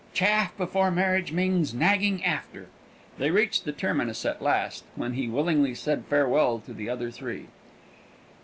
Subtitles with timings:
[0.15, 2.69] Chaff before marriage means nagging after!"
[3.19, 7.49] They reached the terminus at last, when he willingly said farewell to the other three.